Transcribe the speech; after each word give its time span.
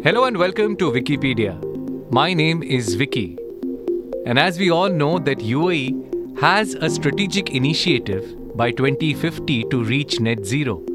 Hello 0.00 0.26
and 0.26 0.36
welcome 0.36 0.76
to 0.76 0.92
Vickypedia. 0.92 1.52
My 2.12 2.32
name 2.32 2.62
is 2.62 2.94
Vicky. 2.94 3.36
And 4.26 4.38
as 4.38 4.56
we 4.56 4.70
all 4.70 4.88
know 4.88 5.18
that 5.18 5.38
UAE 5.38 6.38
has 6.38 6.74
a 6.74 6.88
strategic 6.88 7.50
initiative 7.50 8.56
by 8.56 8.70
2050 8.70 9.64
to 9.64 9.82
reach 9.82 10.20
net 10.20 10.46
zero. 10.46 10.86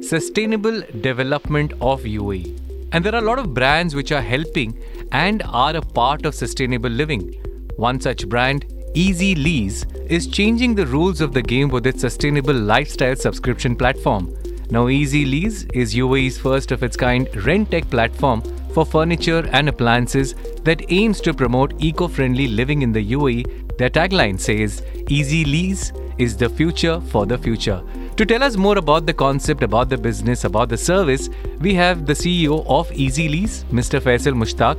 Sustainable 0.00 0.80
development 1.00 1.72
of 1.80 2.02
UAE. 2.02 2.56
And 2.92 3.04
there 3.04 3.16
are 3.16 3.22
a 3.22 3.26
lot 3.26 3.40
of 3.40 3.52
brands 3.52 3.96
which 3.96 4.12
are 4.12 4.22
helping 4.22 4.78
and 5.10 5.42
are 5.48 5.74
a 5.74 5.82
part 5.82 6.24
of 6.24 6.36
sustainable 6.36 6.90
living. 6.90 7.34
One 7.78 8.00
such 8.00 8.28
brand, 8.28 8.64
Easy 8.94 9.34
Lease, 9.34 9.84
is 10.08 10.28
changing 10.28 10.76
the 10.76 10.86
rules 10.86 11.20
of 11.20 11.32
the 11.32 11.42
game 11.42 11.68
with 11.68 11.84
its 11.84 12.00
sustainable 12.00 12.54
lifestyle 12.54 13.16
subscription 13.16 13.74
platform. 13.74 14.32
Now, 14.72 14.86
Easy 14.86 15.24
Lease 15.24 15.64
is 15.74 15.96
UAE's 15.96 16.38
first 16.38 16.70
of 16.70 16.84
its 16.84 16.96
kind 16.96 17.28
rent 17.44 17.72
tech 17.72 17.90
platform 17.90 18.40
for 18.72 18.86
furniture 18.86 19.48
and 19.50 19.68
appliances 19.68 20.34
that 20.62 20.84
aims 20.92 21.20
to 21.22 21.34
promote 21.34 21.74
eco 21.82 22.06
friendly 22.06 22.46
living 22.46 22.82
in 22.82 22.92
the 22.92 23.04
UAE. 23.12 23.78
Their 23.78 23.90
tagline 23.90 24.38
says, 24.38 24.84
Easy 25.08 25.44
Lease 25.44 25.92
is 26.18 26.36
the 26.36 26.48
future 26.48 27.00
for 27.00 27.26
the 27.26 27.36
future. 27.36 27.82
To 28.16 28.24
tell 28.24 28.44
us 28.44 28.56
more 28.56 28.78
about 28.78 29.06
the 29.06 29.12
concept, 29.12 29.64
about 29.64 29.88
the 29.88 29.98
business, 29.98 30.44
about 30.44 30.68
the 30.68 30.78
service, 30.78 31.28
we 31.58 31.74
have 31.74 32.06
the 32.06 32.12
CEO 32.12 32.64
of 32.68 32.92
Easy 32.92 33.28
Lease, 33.28 33.64
Mr. 33.72 34.00
Faisal 34.00 34.34
Mushtaq. 34.34 34.78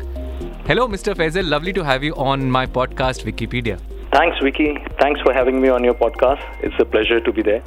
Hello, 0.68 0.88
Mr. 0.88 1.14
Faisal. 1.14 1.50
Lovely 1.50 1.74
to 1.74 1.84
have 1.84 2.02
you 2.02 2.16
on 2.16 2.50
my 2.50 2.66
podcast, 2.66 3.26
Vickypedia. 3.30 3.78
Thanks, 4.14 4.38
Vicky. 4.42 4.78
Thanks 5.02 5.20
for 5.20 5.34
having 5.34 5.62
me 5.62 5.68
on 5.68 5.84
your 5.84 5.96
podcast. 5.96 6.42
It's 6.62 6.76
a 6.80 6.86
pleasure 6.86 7.20
to 7.20 7.34
be 7.34 7.42
there. 7.42 7.62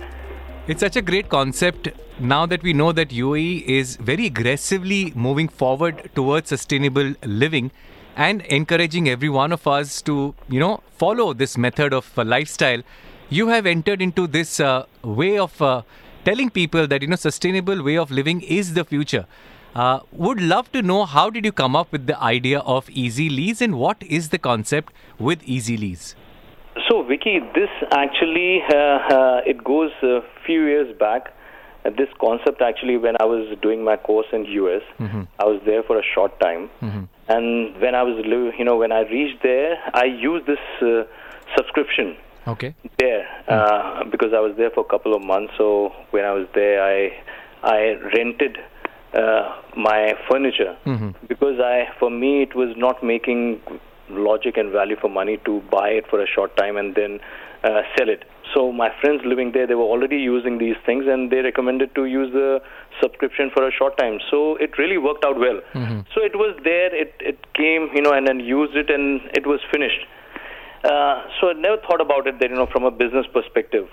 It's 0.67 0.81
such 0.81 0.97
a 0.97 1.03
great 1.03 1.29
concept 1.29 1.89
now 2.19 2.47
that 2.47 2.63
we 2.63 2.73
know 2.73 2.93
that 2.93 3.09
UAE 3.09 3.63
is 3.67 3.97
very 3.97 4.27
aggressively 4.27 5.13
moving 5.17 5.49
forward 5.49 6.11
towards 6.15 6.49
sustainable 6.49 7.15
living 7.25 7.73
and 8.17 8.43
encouraging 8.43 9.09
every 9.09 9.29
one 9.29 9.51
of 9.51 9.67
us 9.67 10.01
to, 10.03 10.35
you 10.49 10.61
know, 10.61 10.81
follow 10.97 11.33
this 11.33 11.59
method 11.59 11.93
of 11.93 12.17
uh, 12.17 12.25
lifestyle. 12.25 12.83
You 13.31 13.49
have 13.49 13.67
entered 13.67 14.01
into 14.01 14.29
this 14.29 14.61
uh, 14.61 14.87
way 15.03 15.39
of 15.39 15.61
uh, 15.61 15.83
telling 16.25 16.51
people 16.51 16.87
that, 16.87 17.03
you 17.03 17.09
know, 17.09 17.17
sustainable 17.17 17.83
way 17.83 17.99
of 17.99 18.13
living 18.13 18.43
is 18.43 18.75
the 18.75 18.85
future. 18.85 19.27
Uh, 19.75 19.99
would 20.13 20.41
love 20.41 20.71
to 20.71 20.83
know 20.83 21.05
how 21.05 21.29
did 21.31 21.45
you 21.45 21.51
come 21.51 21.75
up 21.75 21.91
with 21.91 22.07
the 22.07 22.17
idea 22.23 22.61
of 22.61 22.89
Easy 22.91 23.29
Lease 23.29 23.61
and 23.61 23.75
what 23.75 24.01
is 24.05 24.29
the 24.29 24.39
concept 24.39 24.93
with 25.19 25.43
Easy 25.45 25.77
Lease? 25.77 26.15
So, 26.89 27.03
Vicky, 27.03 27.41
this 27.55 27.71
actually 27.91 28.63
uh, 28.73 28.77
uh, 28.77 29.41
it 29.45 29.65
goes 29.65 29.91
a 30.03 30.21
few 30.47 30.65
years 30.67 30.97
back. 30.99 31.34
Uh, 31.85 31.91
this 31.97 32.09
concept 32.21 32.63
actually, 32.63 32.97
when 32.97 33.17
I 33.21 33.25
was 33.25 33.57
doing 33.63 33.85
my 33.85 33.97
course 33.97 34.27
in 34.33 34.45
US, 34.45 34.83
mm-hmm. 34.99 35.23
I 35.39 35.45
was 35.45 35.61
there 35.65 35.83
for 35.83 35.99
a 35.99 36.03
short 36.03 36.39
time, 36.41 36.71
mm-hmm. 36.81 37.05
and 37.29 37.81
when 37.81 37.95
I 37.95 38.03
was, 38.03 38.25
you 38.59 38.65
know, 38.65 38.77
when 38.77 38.93
I 38.93 39.01
reached 39.01 39.43
there, 39.43 39.79
I 39.93 40.05
used 40.05 40.47
this 40.47 40.59
uh, 40.81 41.05
subscription. 41.57 42.17
Okay. 42.47 42.75
There, 42.99 43.27
mm-hmm. 43.49 44.11
because 44.11 44.33
I 44.35 44.41
was 44.41 44.55
there 44.57 44.71
for 44.71 44.81
a 44.81 44.89
couple 44.89 45.15
of 45.15 45.23
months. 45.23 45.55
So 45.57 45.93
when 46.11 46.25
I 46.25 46.33
was 46.33 46.47
there, 46.55 46.83
I 46.83 47.13
I 47.63 47.95
rented 48.15 48.59
uh, 49.15 49.57
my 49.77 50.15
furniture 50.29 50.77
mm-hmm. 50.85 51.11
because 51.29 51.59
I, 51.61 51.89
for 51.99 52.11
me, 52.11 52.43
it 52.43 52.55
was 52.55 52.75
not 52.77 53.03
making 53.03 53.61
logic 54.11 54.57
and 54.57 54.71
value 54.71 54.97
for 55.01 55.09
money 55.09 55.39
to 55.45 55.63
buy 55.71 55.89
it 55.89 56.07
for 56.09 56.21
a 56.23 56.27
short 56.27 56.57
time 56.57 56.77
and 56.77 56.95
then 56.95 57.21
uh, 57.63 57.83
sell 57.97 58.09
it. 58.09 58.25
So 58.55 58.73
my 58.73 58.91
friends 59.01 59.23
living 59.25 59.53
there, 59.53 59.67
they 59.67 59.75
were 59.75 59.83
already 59.83 60.19
using 60.19 60.59
these 60.59 60.77
things, 60.87 61.05
and 61.09 61.31
they 61.31 61.39
recommended 61.39 61.95
to 61.97 62.05
use 62.05 62.33
the 62.33 62.61
subscription 63.03 63.51
for 63.53 63.67
a 63.67 63.73
short 63.73 63.99
time. 63.99 64.19
So 64.31 64.57
it 64.57 64.79
really 64.79 64.97
worked 64.97 65.25
out 65.25 65.39
well. 65.39 65.61
Mm-hmm. 65.75 66.01
So 66.15 66.23
it 66.23 66.37
was 66.37 66.57
there, 66.63 66.95
it 66.95 67.15
it 67.21 67.39
came, 67.55 67.89
you 67.95 68.03
know, 68.03 68.13
and 68.13 68.27
then 68.27 68.41
used 68.41 68.77
it, 68.77 68.91
and 68.91 69.21
it 69.35 69.47
was 69.47 69.61
finished. 69.73 70.07
Uh, 70.85 71.23
so 71.41 71.49
I 71.49 71.55
never 71.55 71.79
thought 71.79 72.03
about 72.03 72.27
it 72.27 72.39
that 72.41 72.51
you 72.51 72.57
know 72.57 72.67
from 72.67 72.85
a 72.85 72.91
business 72.91 73.27
perspective. 73.33 73.89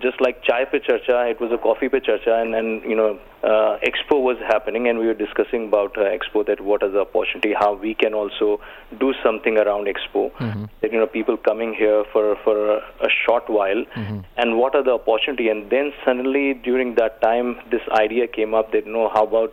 Just 0.00 0.20
like 0.20 0.44
chai 0.44 0.64
pe 0.64 0.78
charcha, 0.78 1.28
it 1.28 1.40
was 1.40 1.50
a 1.50 1.58
coffee 1.58 1.88
pe 1.88 1.98
charcha, 1.98 2.40
and 2.40 2.54
and 2.54 2.84
you 2.84 2.94
know 2.94 3.18
uh, 3.42 3.78
expo 3.84 4.22
was 4.22 4.36
happening, 4.46 4.86
and 4.86 5.00
we 5.00 5.06
were 5.06 5.14
discussing 5.14 5.66
about 5.66 5.98
uh, 5.98 6.02
expo 6.02 6.46
that 6.46 6.60
what 6.60 6.84
is 6.84 6.92
the 6.92 7.00
opportunity, 7.00 7.52
how 7.52 7.74
we 7.74 7.94
can 7.94 8.14
also 8.14 8.60
do 9.00 9.12
something 9.24 9.58
around 9.58 9.88
expo. 9.88 10.30
Mm-hmm. 10.34 10.66
That 10.82 10.92
you 10.92 11.00
know 11.00 11.08
people 11.08 11.36
coming 11.36 11.74
here 11.74 12.04
for 12.12 12.36
for 12.44 12.76
a, 12.76 13.08
short 13.24 13.50
while, 13.50 13.84
mm-hmm. 13.96 14.20
and 14.36 14.56
what 14.56 14.76
are 14.76 14.84
the 14.84 14.92
opportunity, 14.92 15.48
and 15.48 15.68
then 15.68 15.92
suddenly 16.04 16.54
during 16.54 16.94
that 16.94 17.20
time 17.22 17.56
this 17.72 17.82
idea 17.90 18.28
came 18.28 18.54
up 18.54 18.70
that 18.70 18.86
you 18.86 18.92
know 18.92 19.08
how 19.12 19.24
about 19.26 19.52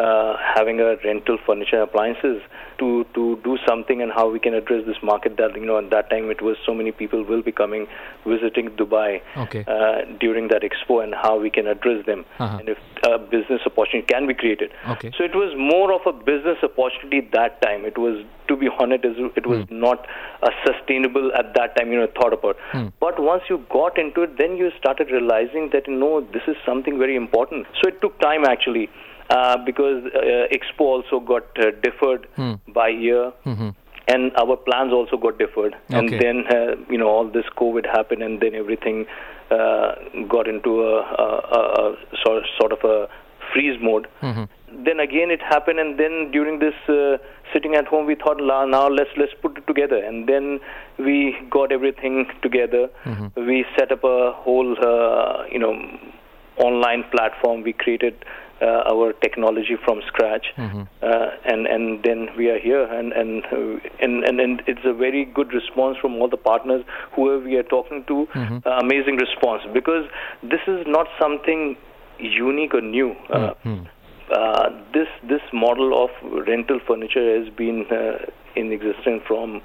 uh, 0.00 0.36
having 0.56 0.80
a 0.80 0.96
rental 1.04 1.38
furniture 1.46 1.80
appliances 1.82 2.40
to 2.78 3.04
to 3.14 3.38
do 3.44 3.56
something 3.68 4.02
and 4.02 4.12
how 4.18 4.26
we 4.34 4.40
can 4.46 4.54
address 4.54 4.84
this 4.86 5.00
market 5.02 5.36
that 5.36 5.54
you 5.54 5.66
know 5.70 5.78
at 5.78 5.90
that 5.90 6.08
time 6.10 6.30
it 6.34 6.42
was 6.48 6.56
so 6.66 6.74
many 6.80 6.92
people 7.00 7.24
will 7.30 7.42
be 7.42 7.52
coming 7.52 7.86
visiting 8.26 8.70
Dubai 8.80 9.20
okay. 9.44 9.64
uh, 9.66 9.98
during 10.18 10.48
that 10.48 10.62
expo 10.68 11.02
and 11.04 11.14
how 11.14 11.38
we 11.38 11.50
can 11.50 11.66
address 11.66 12.04
them 12.06 12.24
uh-huh. 12.38 12.58
and 12.58 12.68
if 12.68 12.78
a 13.10 13.18
business 13.18 13.60
opportunity 13.66 14.06
can 14.12 14.26
be 14.26 14.34
created 14.34 14.70
okay. 14.88 15.10
so 15.16 15.24
it 15.24 15.34
was 15.34 15.54
more 15.72 15.92
of 15.92 16.06
a 16.06 16.12
business 16.30 16.58
opportunity 16.62 17.20
that 17.32 17.60
time 17.62 17.84
it 17.84 17.98
was 17.98 18.24
to 18.48 18.56
be 18.56 18.68
honest 18.78 19.04
it 19.04 19.46
was 19.46 19.60
mm. 19.66 19.70
not 19.70 20.06
a 20.42 20.50
sustainable 20.64 21.30
at 21.42 21.54
that 21.54 21.76
time 21.76 21.92
you 21.92 22.00
know 22.00 22.08
thought 22.18 22.32
about 22.32 22.56
mm. 22.72 22.92
but 23.00 23.22
once 23.22 23.42
you 23.50 23.58
got 23.70 23.98
into 23.98 24.22
it 24.22 24.36
then 24.38 24.56
you 24.56 24.70
started 24.78 25.10
realizing 25.10 25.70
that 25.72 25.86
you 25.86 25.94
know 25.94 26.20
this 26.32 26.42
is 26.48 26.56
something 26.64 26.98
very 26.98 27.16
important 27.16 27.66
so 27.80 27.88
it 27.88 28.00
took 28.00 28.18
time 28.20 28.44
actually 28.44 28.88
uh, 29.30 29.56
because 29.64 30.04
uh, 30.14 30.54
Expo 30.56 30.80
also 30.80 31.20
got 31.20 31.44
uh, 31.58 31.70
deferred 31.82 32.26
hmm. 32.36 32.54
by 32.72 32.88
year. 32.88 33.32
Mm-hmm. 33.46 33.70
And 34.08 34.32
our 34.36 34.56
plans 34.56 34.92
also 34.92 35.16
got 35.16 35.38
deferred, 35.38 35.74
okay. 35.74 35.96
and 35.96 36.08
then 36.08 36.44
uh, 36.50 36.74
you 36.90 36.98
know 36.98 37.06
all 37.06 37.30
this 37.30 37.44
COVID 37.56 37.86
happened, 37.86 38.24
and 38.24 38.40
then 38.40 38.56
everything 38.56 39.06
uh, 39.52 39.94
got 40.28 40.48
into 40.48 40.82
a, 40.82 41.00
a, 41.00 41.58
a, 41.82 41.96
sort 42.24 42.42
sort 42.58 42.72
of 42.72 42.80
a 42.82 43.08
freeze 43.52 43.78
mode. 43.80 44.08
Mm-hmm. 44.20 44.84
Then 44.84 44.98
again 44.98 45.30
it 45.30 45.40
happened, 45.40 45.78
and 45.78 46.00
then 46.00 46.32
during 46.32 46.58
this 46.58 46.74
uh, 46.88 47.18
sitting 47.52 47.74
at 47.74 47.86
home, 47.86 48.06
we 48.06 48.14
thought, 48.16 48.38
now 48.38 48.88
let's 48.88 49.10
let's 49.16 49.32
put 49.40 49.58
it 49.58 49.66
together, 49.66 50.02
and 50.02 50.28
then 50.28 50.60
we 50.98 51.36
got 51.50 51.70
everything 51.72 52.26
together. 52.42 52.88
Mm-hmm. 53.04 53.46
We 53.46 53.64
set 53.78 53.92
up 53.92 54.02
a 54.02 54.32
whole, 54.32 54.76
uh, 54.78 55.44
you 55.52 55.58
know, 55.58 55.74
online 56.56 57.04
platform. 57.10 57.62
We 57.62 57.72
created 57.72 58.24
uh, 58.60 58.82
our 58.92 59.12
technology 59.14 59.76
from 59.84 60.00
scratch, 60.06 60.46
mm-hmm. 60.56 60.82
uh, 61.02 61.26
and 61.44 61.66
and 61.66 62.02
then 62.04 62.28
we 62.36 62.48
are 62.48 62.58
here, 62.58 62.84
and 62.84 63.12
and, 63.12 63.44
and 64.00 64.24
and 64.24 64.40
and 64.40 64.62
it's 64.66 64.84
a 64.84 64.92
very 64.92 65.24
good 65.24 65.52
response 65.52 65.96
from 66.00 66.14
all 66.16 66.28
the 66.28 66.36
partners 66.36 66.84
whoever 67.14 67.44
we 67.44 67.56
are 67.56 67.62
talking 67.62 68.04
to. 68.06 68.26
Mm-hmm. 68.34 68.58
Uh, 68.66 68.78
amazing 68.78 69.16
response 69.16 69.62
because 69.72 70.04
this 70.42 70.60
is 70.66 70.84
not 70.86 71.06
something 71.20 71.76
unique 72.18 72.74
or 72.74 72.80
new. 72.80 73.12
Uh, 73.30 73.54
mm-hmm. 73.64 73.84
Uh, 74.32 74.68
this 74.92 75.08
this 75.28 75.42
model 75.52 76.04
of 76.04 76.10
rental 76.46 76.78
furniture 76.86 77.38
has 77.38 77.52
been 77.54 77.84
uh, 77.90 78.24
in 78.54 78.72
existence 78.72 79.22
from 79.26 79.60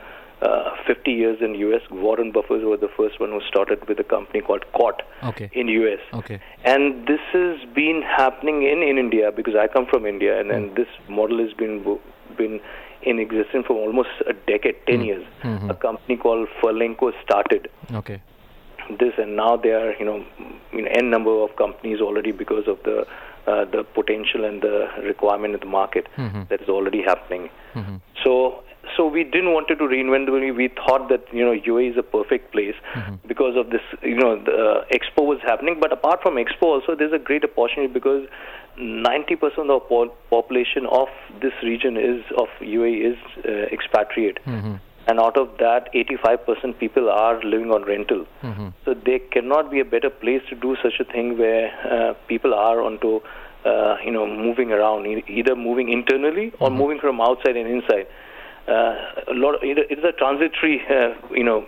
uh, 0.46 0.76
50 0.86 1.12
years 1.12 1.38
in 1.42 1.56
US. 1.56 1.82
Warren 1.90 2.32
Buffett 2.32 2.62
was 2.62 2.80
the 2.80 2.90
first 2.96 3.20
one 3.20 3.32
who 3.32 3.42
started 3.48 3.88
with 3.88 4.00
a 4.00 4.04
company 4.04 4.42
called 4.42 4.64
CORT 4.74 5.02
okay. 5.24 5.50
in 5.54 5.68
US. 5.68 6.00
Okay. 6.14 6.40
And 6.64 7.08
this 7.08 7.20
has 7.34 7.58
been 7.74 8.02
happening 8.02 8.64
in, 8.64 8.84
in 8.84 8.98
India 8.98 9.32
because 9.32 9.56
I 9.56 9.68
come 9.68 9.86
from 9.86 10.06
India, 10.06 10.40
and, 10.40 10.50
mm. 10.50 10.56
and 10.56 10.76
this 10.76 10.88
model 11.10 11.40
has 11.40 11.54
been 11.54 12.00
been 12.38 12.60
in 13.02 13.20
existence 13.20 13.66
for 13.68 13.76
almost 13.76 14.10
a 14.28 14.34
decade, 14.34 14.76
10 14.88 15.00
mm. 15.00 15.06
years. 15.06 15.26
Mm-hmm. 15.44 15.70
A 15.70 15.76
company 15.76 16.18
called 16.18 16.48
Furlenco 16.62 17.12
started. 17.24 17.70
Okay. 17.94 18.22
This 19.00 19.14
and 19.18 19.36
now 19.36 19.58
there 19.58 19.90
are 19.90 19.94
you 19.98 20.06
know, 20.06 20.24
n 20.74 21.10
number 21.10 21.32
of 21.44 21.56
companies 21.56 22.02
already 22.02 22.32
because 22.32 22.68
of 22.68 22.78
the 22.84 23.08
uh, 23.48 23.64
the 23.66 23.84
potential 23.84 24.44
and 24.44 24.62
the 24.62 24.88
requirement 25.04 25.54
in 25.54 25.60
the 25.60 25.66
market 25.68 26.08
mm-hmm. 26.18 26.44
that 26.50 26.62
is 26.62 26.70
already 26.70 27.02
happening. 27.02 27.50
Mm-hmm. 27.76 27.98
So 28.24 28.64
so 28.96 29.08
we 29.08 29.24
didn't 29.24 29.52
want 29.52 29.68
to 29.68 29.76
reinvent 29.76 30.26
the 30.26 30.32
wheel. 30.32 30.54
We 30.54 30.70
thought 30.70 31.10
that 31.10 31.26
you 31.32 31.44
know 31.44 31.54
UAE 31.54 31.92
is 31.92 31.98
a 31.98 32.04
perfect 32.04 32.52
place 32.52 32.76
mm-hmm. 32.94 33.16
because 33.28 33.56
of 33.56 33.70
this. 33.70 33.82
You 34.02 34.16
know, 34.16 34.42
the 34.42 34.52
uh, 34.52 34.86
expo 34.94 35.26
was 35.26 35.40
happening, 35.44 35.78
but 35.80 35.92
apart 35.92 36.22
from 36.22 36.36
expo, 36.36 36.64
also 36.64 36.96
there's 36.96 37.14
a 37.14 37.20
great 37.20 37.44
opportunity 37.44 37.92
because 37.92 38.28
90% 38.78 39.44
of 39.44 39.68
the 39.68 39.80
po- 39.80 40.14
population 40.30 40.86
of 40.88 41.08
this 41.42 41.54
region 41.64 41.98
is 41.98 42.24
of 42.38 42.48
UAE 42.62 43.14
is 43.14 43.18
uh, 43.46 43.74
expatriate. 43.74 44.40
Mm-hmm. 44.46 44.76
And 45.08 45.20
out 45.20 45.38
of 45.38 45.50
that, 45.60 45.94
85% 45.94 46.80
people 46.80 47.10
are 47.12 47.40
living 47.44 47.72
on 47.72 47.84
rental. 47.84 48.26
Mm-hmm. 48.42 48.70
So 48.86 48.96
there 48.96 49.20
cannot 49.20 49.70
be 49.70 49.80
a 49.80 49.86
better 49.86 50.10
place 50.10 50.42
to 50.50 50.56
do 50.56 50.76
such 50.82 51.00
a 51.00 51.06
thing 51.06 51.38
where 51.38 51.70
uh, 51.86 52.14
people 52.28 52.56
are 52.56 52.82
onto, 52.82 53.20
uh, 53.66 53.98
you 54.04 54.12
know, 54.12 54.26
moving 54.26 54.72
around, 54.72 55.06
either 55.06 55.56
moving 55.56 55.90
internally 55.90 56.52
or 56.60 56.70
mm-hmm. 56.70 56.78
moving 56.78 57.00
from 57.00 57.22
outside 57.22 57.56
and 57.56 57.70
inside 57.70 58.08
a 58.68 59.34
lot. 59.34 59.56
Of, 59.56 59.64
it 59.64 59.92
is 59.98 60.04
a 60.04 60.12
transitory, 60.12 60.82
uh, 60.90 61.14
you 61.32 61.44
know, 61.44 61.66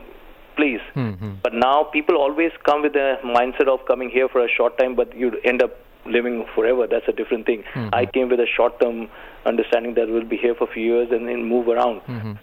place. 0.56 0.82
Mm-hmm. 0.96 1.36
But 1.44 1.54
now 1.54 1.84
people 1.84 2.18
always 2.18 2.52
come 2.66 2.82
with 2.82 2.96
a 2.96 3.18
mindset 3.24 3.68
of 3.68 3.86
coming 3.86 4.10
here 4.10 4.28
for 4.28 4.44
a 4.44 4.50
short 4.50 4.78
time, 4.78 4.96
but 4.96 5.16
you 5.16 5.32
end 5.44 5.62
up 5.62 5.72
living 6.06 6.46
forever. 6.56 6.88
That's 6.88 7.08
a 7.08 7.12
different 7.12 7.46
thing. 7.46 7.64
Mm-hmm. 7.74 7.94
I 7.94 8.06
came 8.06 8.30
with 8.30 8.40
a 8.40 8.48
short-term 8.48 9.10
understanding 9.46 9.94
that 9.96 10.08
we'll 10.10 10.26
be 10.26 10.38
here 10.38 10.56
for 10.56 10.70
a 10.70 10.74
few 10.74 10.84
years 10.84 11.10
and 11.12 11.28
then 11.28 11.44
move 11.44 11.68
around. 11.68 12.02
Mm-hmm. 12.02 12.34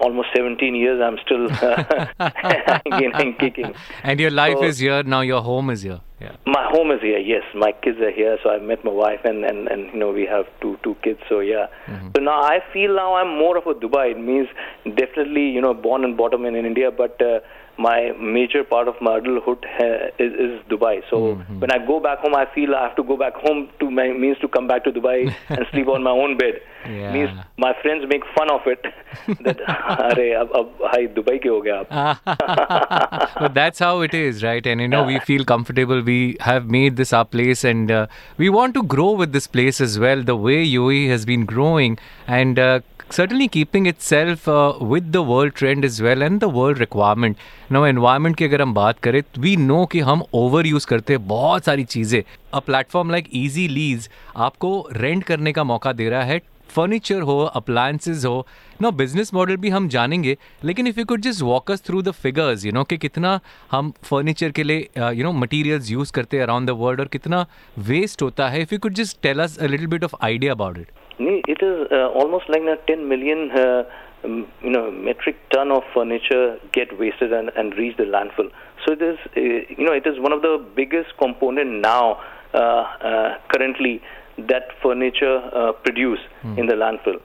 Almost 0.00 0.28
17 0.36 0.74
years, 0.76 1.00
I'm 1.02 1.18
still 1.24 1.48
hanging 1.48 3.12
and 3.22 3.38
kicking. 3.38 3.74
And 4.04 4.20
your 4.20 4.30
life 4.30 4.58
So- 4.58 4.64
is 4.64 4.78
here 4.78 5.02
now. 5.02 5.22
Your 5.22 5.42
home 5.42 5.70
is 5.70 5.82
here. 5.82 6.00
Yeah. 6.20 6.36
My 6.46 6.66
home 6.70 6.90
is 6.90 7.00
here. 7.00 7.18
Yes, 7.18 7.42
my 7.54 7.72
kids 7.72 7.98
are 8.00 8.10
here. 8.10 8.36
So 8.42 8.50
I 8.50 8.58
met 8.58 8.84
my 8.84 8.90
wife, 8.90 9.20
and 9.24 9.44
and 9.44 9.68
and 9.68 9.92
you 9.92 9.98
know 9.98 10.10
we 10.12 10.26
have 10.26 10.44
two 10.60 10.76
two 10.82 10.94
kids. 11.02 11.20
So 11.28 11.40
yeah. 11.40 11.66
So 12.14 12.22
now 12.22 12.42
I 12.42 12.58
feel 12.72 12.94
now 12.94 13.14
I'm 13.14 13.38
more 13.38 13.56
of 13.56 13.66
a 13.66 13.74
Dubai. 13.74 14.10
It 14.10 14.20
means 14.20 14.48
definitely 14.84 15.48
you 15.48 15.62
know 15.62 15.72
born 15.72 16.04
and 16.04 16.16
bottom 16.16 16.44
in, 16.44 16.54
in 16.54 16.66
India, 16.66 16.90
but. 16.90 17.20
Uh, 17.22 17.40
my 17.77 18.11
major 18.19 18.63
part 18.63 18.87
of 18.87 18.95
my 19.01 19.17
adulthood 19.17 19.65
uh, 19.79 20.07
is, 20.17 20.31
is 20.33 20.61
Dubai. 20.69 21.01
So 21.09 21.35
when 21.59 21.71
I 21.71 21.85
go 21.85 21.99
back 21.99 22.19
home, 22.19 22.33
I 22.33 22.45
feel 22.53 22.73
I 22.73 22.83
have 22.83 22.95
to 22.95 23.03
go 23.03 23.17
back 23.17 23.33
home 23.35 23.69
to 23.79 23.91
my 23.91 24.13
means 24.13 24.37
to 24.39 24.47
come 24.47 24.67
back 24.67 24.85
to 24.85 24.91
Dubai 24.91 25.35
and 25.49 25.65
sleep 25.71 25.87
on 25.89 26.01
my 26.03 26.11
own 26.11 26.37
bed. 26.37 26.61
Yeah. 26.87 27.11
Means 27.11 27.31
my 27.57 27.73
friends 27.81 28.05
make 28.07 28.23
fun 28.35 28.49
of 28.49 28.61
it 28.65 28.85
that 29.43 29.59
अरे 29.59 30.31
अब 30.39 30.51
अब 30.55 30.87
हाय 30.93 31.07
Dubai 31.15 31.37
के 31.43 31.49
हो 31.49 31.61
गया 31.61 31.75
आप 31.89 33.41
but 33.41 33.53
that's 33.53 33.79
how 33.79 34.01
it 34.01 34.13
is, 34.13 34.43
right? 34.43 34.65
And 34.65 34.79
you 34.79 34.87
know, 34.87 35.03
we 35.03 35.19
feel 35.19 35.43
comfortable. 35.43 36.01
We 36.01 36.37
have 36.39 36.69
made 36.69 36.95
this 36.95 37.11
our 37.11 37.25
place, 37.25 37.63
and 37.63 37.91
uh, 37.91 38.07
we 38.37 38.49
want 38.49 38.73
to 38.75 38.83
grow 38.83 39.11
with 39.11 39.33
this 39.33 39.47
place 39.47 39.81
as 39.81 39.97
well. 39.99 40.23
The 40.23 40.35
way 40.35 40.65
UAE 40.65 41.09
has 41.09 41.25
been 41.25 41.45
growing, 41.45 41.97
and 42.27 42.59
uh, 42.59 42.79
certainly 43.10 43.48
keeping 43.48 43.86
itself 43.86 44.46
uh, 44.48 44.74
with 44.80 45.12
the 45.12 45.22
world 45.22 45.54
trend 45.54 45.84
as 45.84 46.00
well 46.00 46.22
and 46.22 46.40
the 46.40 46.48
world 46.48 46.78
requirement. 46.78 47.36
Now, 47.70 47.82
environment 47.84 48.36
की 48.36 48.44
अगर 48.44 48.62
हम 48.62 48.74
बात 48.74 48.98
करें, 48.98 49.22
we 49.38 49.56
know 49.62 49.86
कि 49.92 50.00
हम 50.00 50.22
over 50.34 50.66
use 50.66 50.86
करते 50.86 51.12
हैं 51.12 51.26
बहुत 51.28 51.64
सारी 51.64 51.84
चीज़ें. 51.84 52.22
A 52.54 52.58
platform 52.60 53.10
like 53.10 53.28
easy 53.34 53.66
lease 53.68 54.08
आपको 54.36 54.88
रेंट 54.92 55.24
करने 55.24 55.52
का 55.52 55.64
मौका 55.64 55.92
दे 55.92 56.08
रहा 56.10 56.22
है 56.24 56.40
फर्नीचर 56.70 57.20
हो 57.28 57.38
अप्लायंसेज 57.56 58.24
हो 58.26 58.46
ना 58.82 58.90
बिज़नेस 58.98 59.32
मॉडल 59.34 59.56
भी 59.56 59.68
हम 59.70 59.88
जानेंगे 59.88 60.36
लेकिन 60.64 60.86
if 60.86 60.98
you 60.98 61.04
could 61.04 61.20
just 61.22 61.42
walk 61.42 61.70
us 61.70 61.82
through 61.86 62.02
the 62.02 62.10
figures 62.22 62.64
you 62.64 62.72
know 62.72 62.84
कि 62.84 62.96
कितना 62.98 63.38
हम 63.72 63.92
फर्नीचर 64.04 64.50
के 64.50 64.62
लिए 64.62 64.88
यू 64.98 65.24
नो 65.24 65.32
मटेरियल्स 65.40 65.90
यूज़ 65.90 66.12
करते 66.12 66.36
हैं 66.36 66.44
अराउंड 66.44 66.70
द 66.70 66.76
वर्ल्ड 66.80 67.00
और 67.00 67.08
कितना 67.12 67.44
वेस्ट 67.90 68.22
होता 68.22 68.48
है 68.48 68.62
if 68.62 68.74
you 68.74 68.78
could 68.80 68.94
just 69.02 69.20
tell 69.22 69.40
us 69.42 69.58
a 69.58 69.66
little 69.66 69.86
bit 69.86 70.04
of 70.04 70.14
idea 70.22 70.52
about 70.52 70.78
it 70.78 71.09
It 71.20 71.62
is 71.62 71.88
uh, 71.92 72.08
almost 72.08 72.48
like 72.48 72.62
a 72.62 72.78
10 72.86 73.08
million, 73.08 73.50
uh, 73.50 73.84
you 74.24 74.46
know, 74.62 74.90
metric 74.90 75.36
ton 75.50 75.70
of 75.70 75.82
furniture 75.92 76.58
get 76.72 76.98
wasted 76.98 77.32
and, 77.32 77.50
and 77.56 77.74
reach 77.74 77.96
the 77.96 78.04
landfill. 78.04 78.50
So 78.86 78.92
it 78.92 79.02
is, 79.02 79.18
uh, 79.36 79.40
you 79.40 79.84
know, 79.84 79.92
it 79.92 80.06
is 80.06 80.18
one 80.18 80.32
of 80.32 80.40
the 80.42 80.64
biggest 80.74 81.10
component 81.18 81.80
now, 81.80 82.20
uh, 82.54 82.56
uh, 82.56 83.38
currently, 83.48 84.00
that 84.48 84.68
furniture 84.82 85.38
uh, 85.54 85.72
produce 85.72 86.20
in 86.56 86.66
the 86.66 86.74
landfill. 86.74 87.20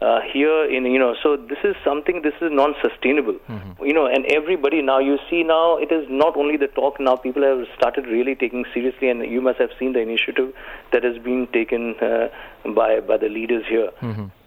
Uh, 0.00 0.20
here 0.32 0.64
in, 0.64 0.84
you 0.84 0.98
know, 0.98 1.14
so 1.22 1.36
this 1.36 1.58
is 1.64 1.74
something, 1.84 2.22
this 2.22 2.34
is 2.40 2.50
non-sustainable. 2.52 3.38
You 3.82 3.92
know, 3.92 4.06
and 4.06 4.26
everybody 4.26 4.82
now, 4.82 4.98
you 4.98 5.18
see 5.30 5.42
now, 5.42 5.76
it 5.78 5.90
is 5.92 6.06
not 6.08 6.36
only 6.36 6.56
the 6.56 6.68
talk 6.68 7.00
now, 7.00 7.16
people 7.16 7.42
have 7.42 7.66
started 7.76 8.06
really 8.06 8.34
taking 8.34 8.64
seriously, 8.74 9.08
and 9.08 9.24
you 9.30 9.40
must 9.40 9.58
have 9.58 9.70
seen 9.78 9.92
the 9.92 10.00
initiative 10.00 10.52
that 10.92 11.02
has 11.04 11.18
been 11.18 11.46
taken 11.52 11.94
uh, 12.00 12.28
by 12.74 13.00
by 13.00 13.16
the 13.16 13.28
leaders 13.28 13.64
here. 13.68 13.90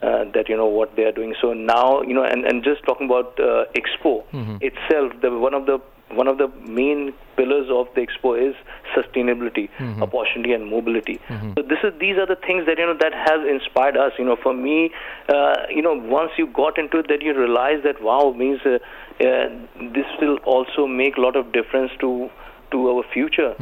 Uh, 0.02 0.26
that 0.34 0.50
you 0.50 0.58
know 0.58 0.66
what 0.66 0.96
they 0.96 1.04
are 1.04 1.12
doing. 1.12 1.36
So 1.40 1.54
now 1.54 2.02
you 2.02 2.14
know, 2.14 2.24
and, 2.24 2.44
and 2.46 2.64
just 2.64 2.84
talking 2.84 3.06
about 3.06 3.40
uh, 3.40 3.66
Expo 3.76 4.24
itself, 4.62 5.14
the 5.22 5.32
one 5.38 5.54
of 5.54 5.66
the 5.68 5.80
one 6.14 6.28
of 6.28 6.38
the 6.38 6.48
main 6.68 7.14
pillars 7.38 7.68
of 7.70 7.88
the 7.96 8.02
Expo 8.02 8.50
is 8.50 8.56
sustainability, 8.96 9.70
opportunity, 10.02 10.54
and 10.54 10.70
mobility. 10.70 11.20
So 11.56 11.62
this 11.64 11.80
is 11.84 11.94
these 12.00 12.18
are 12.18 12.26
the 12.26 12.36
things 12.36 12.66
that 12.66 12.78
you 12.78 12.86
know 12.86 12.98
that 13.00 13.14
has 13.14 13.48
inspired 13.48 13.98
us. 13.98 14.12
You 14.20 14.26
know, 14.26 14.36
for 14.42 14.54
me, 14.54 14.92
uh, 15.30 15.56
you 15.70 15.82
know, 15.82 15.94
once 15.94 16.32
you 16.38 16.48
got 16.48 16.78
into 16.78 17.00
it, 17.00 17.08
that 17.08 17.22
you 17.22 17.38
realize 17.38 17.84
that 17.84 18.02
wow 18.02 18.34
means 18.38 18.60
uh, 18.66 18.80
uh, 19.24 19.50
this 19.94 20.06
will 20.22 20.38
also 20.46 20.88
make 20.88 21.18
a 21.18 21.22
lot 21.22 21.36
of 21.36 21.52
difference 21.52 21.92
to 22.00 22.30
to 22.72 22.90
our 22.90 23.04
future 23.14 23.54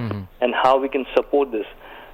and 0.42 0.54
how 0.54 0.78
we 0.80 0.90
can 0.90 1.06
support 1.16 1.51
this. 1.51 1.66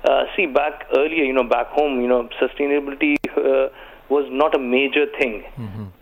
Uh, 0.04 0.24
see, 0.36 0.46
back 0.46 0.86
earlier, 0.96 1.24
you 1.24 1.34
know, 1.34 1.44
back 1.44 1.68
home, 1.68 2.00
you 2.02 2.08
know, 2.08 2.30
sustainability 2.40 3.16
uh, 3.38 3.70
was 4.10 4.26
not 4.32 4.54
a 4.56 4.60
major 4.60 5.06
thing. 5.18 5.44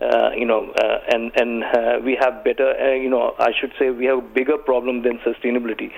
Uh, 0.00 0.30
you 0.36 0.44
know, 0.44 0.70
uh, 0.72 0.98
and 1.08 1.32
and 1.36 1.64
uh, 1.64 1.98
we 2.04 2.16
have 2.20 2.44
better, 2.44 2.74
uh, 2.78 2.92
you 2.94 3.08
know, 3.08 3.34
I 3.38 3.50
should 3.58 3.72
say 3.78 3.90
we 3.90 4.04
have 4.06 4.18
a 4.18 4.28
bigger 4.38 4.58
problem 4.58 5.02
than 5.02 5.18
sustainability. 5.18 5.90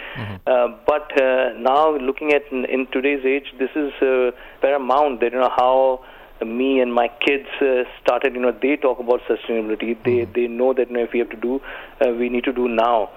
Uh, 0.46 0.68
but 0.86 1.10
uh, 1.20 1.52
now, 1.58 1.96
looking 1.96 2.32
at 2.32 2.42
in, 2.52 2.64
in 2.66 2.86
today's 2.92 3.24
age, 3.24 3.52
this 3.58 3.70
is 3.74 3.92
uh, 4.00 4.30
paramount. 4.60 5.20
That 5.20 5.32
you 5.32 5.40
know 5.40 5.50
how 5.56 6.04
me 6.44 6.80
and 6.80 6.92
my 6.94 7.08
kids 7.08 7.48
uh, 7.60 7.82
started. 8.02 8.34
You 8.34 8.40
know, 8.40 8.52
they 8.52 8.76
talk 8.76 9.00
about 9.00 9.20
sustainability. 9.28 9.96
They 10.04 10.24
they 10.32 10.46
know 10.46 10.72
that 10.74 10.88
you 10.88 10.96
know, 10.96 11.02
if 11.02 11.12
we 11.12 11.18
have 11.20 11.30
to 11.30 11.36
do, 11.36 11.60
uh, 12.00 12.10
we 12.12 12.28
need 12.28 12.44
to 12.44 12.52
do 12.52 12.68
now 12.68 13.10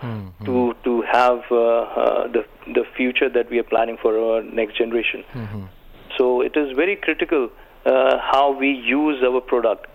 to 0.45 0.73
to 0.85 1.01
have 1.01 1.39
uh, 1.51 1.55
uh, 1.57 2.27
the 2.27 2.45
the 2.73 2.85
future 2.97 3.29
that 3.29 3.49
we 3.51 3.59
are 3.59 3.63
planning 3.75 3.97
for 4.01 4.17
our 4.17 4.41
next 4.43 4.77
generation. 4.77 5.23
So 6.17 6.41
it 6.41 6.57
is 6.57 6.75
very 6.75 6.95
critical 6.95 7.49
how 7.85 8.55
we 8.59 8.69
use 8.71 9.23
our 9.23 9.41
product. 9.41 9.87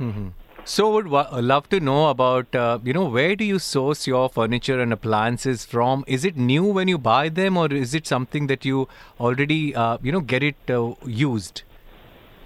So 0.66 0.90
would 0.92 1.08
wa- 1.08 1.28
love 1.32 1.68
to 1.68 1.78
know 1.78 2.08
about 2.08 2.54
uh, 2.54 2.78
you 2.82 2.94
know 2.94 3.04
where 3.04 3.36
do 3.36 3.44
you 3.44 3.58
source 3.58 4.06
your 4.06 4.28
furniture 4.30 4.80
and 4.80 4.94
appliances 4.94 5.64
from? 5.66 6.04
Is 6.06 6.24
it 6.24 6.36
new 6.38 6.64
when 6.64 6.88
you 6.88 6.96
buy 6.96 7.28
them, 7.28 7.58
or 7.58 7.70
is 7.70 7.94
it 7.94 8.06
something 8.06 8.46
that 8.46 8.64
you 8.64 8.88
already 9.20 9.74
uh, 9.74 9.98
you 10.02 10.10
know 10.10 10.20
get 10.20 10.42
it 10.42 10.56
uh, 10.70 10.94
used? 11.04 11.62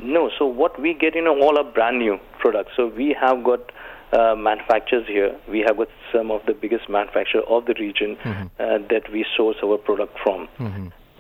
No, 0.00 0.30
so 0.38 0.46
what 0.46 0.80
we 0.80 0.94
get, 0.94 1.14
you 1.16 1.22
know, 1.22 1.40
all 1.40 1.58
are 1.58 1.64
brand 1.64 1.98
new 1.98 2.18
products. 2.38 2.72
So 2.76 2.86
we 2.86 3.16
have 3.20 3.42
got 3.42 3.70
uh, 4.12 4.34
manufacturers 4.36 5.06
here. 5.08 5.36
We 5.48 5.60
have 5.66 5.76
got 5.76 5.88
some 6.12 6.30
of 6.30 6.44
the 6.46 6.54
biggest 6.54 6.88
manufacturers 6.88 7.44
of 7.48 7.66
the 7.66 7.74
region 7.74 8.16
uh, 8.24 8.78
that 8.90 9.10
we 9.12 9.24
source 9.36 9.56
our 9.62 9.76
product 9.76 10.16
from, 10.22 10.48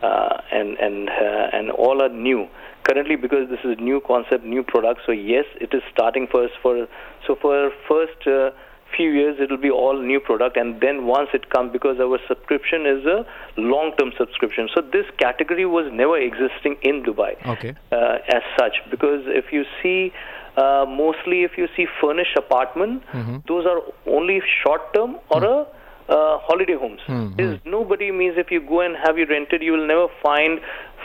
uh, 0.02 0.40
and 0.52 0.76
and 0.78 1.08
uh, 1.08 1.56
and 1.56 1.70
all 1.70 2.02
are 2.02 2.08
new. 2.08 2.46
Currently, 2.88 3.16
because 3.16 3.50
this 3.50 3.60
is 3.64 3.76
a 3.78 3.82
new 3.82 4.00
concept, 4.00 4.44
new 4.44 4.62
product. 4.62 5.00
So 5.04 5.12
yes, 5.12 5.44
it 5.60 5.74
is 5.74 5.82
starting 5.92 6.26
first 6.30 6.54
for 6.62 6.86
so 7.26 7.36
for 7.40 7.70
first. 7.88 8.26
Uh, 8.26 8.50
few 8.96 9.10
years 9.10 9.36
it 9.38 9.50
will 9.50 9.58
be 9.58 9.70
all 9.70 10.00
new 10.00 10.18
product 10.18 10.56
and 10.56 10.80
then 10.80 11.04
once 11.06 11.28
it 11.34 11.50
comes 11.50 11.70
because 11.70 12.00
our 12.00 12.18
subscription 12.26 12.86
is 12.86 13.04
a 13.04 13.26
long 13.58 13.92
term 13.98 14.12
subscription 14.16 14.66
so 14.74 14.80
this 14.80 15.04
category 15.18 15.66
was 15.66 15.90
never 15.92 16.16
existing 16.16 16.74
in 16.80 17.02
dubai 17.02 17.36
Okay. 17.46 17.74
uh, 17.92 18.16
as 18.28 18.42
such 18.58 18.76
because 18.90 19.20
if 19.26 19.52
you 19.52 19.64
see 19.82 20.10
uh, 20.56 20.86
mostly 20.88 21.42
if 21.44 21.58
you 21.58 21.68
see 21.76 21.86
furnished 22.00 22.34
apartment 22.36 23.02
those 23.46 23.66
are 23.66 23.82
only 24.06 24.40
short 24.62 24.94
term 24.94 25.18
or 25.30 25.44
a 25.44 25.66
uh, 26.08 26.38
holiday 26.40 26.74
homes. 26.74 27.00
Hmm, 27.06 27.26
hmm. 27.26 27.36
There's 27.36 27.60
nobody 27.64 28.10
means 28.10 28.34
if 28.36 28.50
you 28.50 28.60
go 28.60 28.80
and 28.80 28.96
have 29.04 29.18
you 29.18 29.26
rented 29.26 29.62
you 29.62 29.72
will 29.72 29.86
never 29.86 30.06
find 30.22 30.60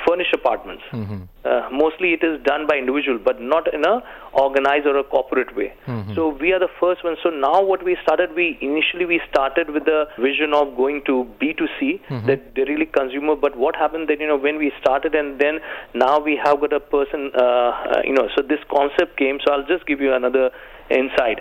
furnished 0.07 0.33
apartments. 0.33 0.83
Hmm, 0.91 1.23
uh, 1.45 1.69
mostly 1.71 2.13
it 2.13 2.23
is 2.23 2.41
done 2.43 2.67
by 2.67 2.77
individual 2.77 3.19
but 3.23 3.39
not 3.39 3.73
in 3.73 3.85
a 3.85 4.01
organized 4.33 4.87
or 4.87 4.97
a 4.97 5.03
corporate 5.03 5.55
way. 5.55 5.73
So 6.15 6.29
we 6.29 6.51
are 6.53 6.59
the 6.59 6.71
first 6.79 7.03
ones. 7.03 7.19
So 7.21 7.29
now 7.29 7.61
what 7.61 7.83
we 7.83 7.97
started 8.01 8.33
we 8.33 8.57
initially 8.61 9.05
we 9.05 9.21
started 9.29 9.69
with 9.69 9.85
the 9.85 10.05
vision 10.19 10.53
of 10.53 10.75
going 10.75 11.03
to 11.05 11.27
b2c 11.41 12.25
that 12.27 12.55
they 12.55 12.63
really 12.63 12.85
consumer. 12.85 13.35
But 13.35 13.57
what 13.57 13.75
happened 13.75 14.09
that 14.09 14.19
you 14.19 14.27
know 14.27 14.37
when 14.37 14.57
we 14.57 14.71
started 14.79 15.15
and 15.15 15.39
then 15.39 15.59
now 15.93 16.19
we 16.19 16.39
have 16.43 16.59
got 16.61 16.73
a 16.73 16.79
person 16.79 17.31
uh, 17.35 17.43
uh, 17.43 18.01
you 18.03 18.13
know 18.13 18.29
so 18.35 18.41
this 18.41 18.59
concept 18.71 19.17
came. 19.17 19.39
So 19.45 19.53
i'll 19.53 19.67
just 19.67 19.85
give 19.85 19.99
you 20.01 20.13
another 20.13 20.51
insight. 20.89 21.39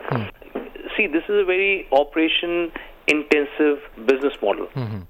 See 0.96 1.06
this 1.06 1.24
is 1.28 1.42
a 1.42 1.44
very 1.44 1.86
operation 1.92 2.72
intensive 3.06 3.78
business 4.06 4.34
model 4.42 4.66
mm-hmm. 4.74 5.00